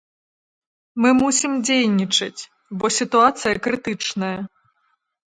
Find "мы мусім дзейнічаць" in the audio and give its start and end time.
1.03-2.41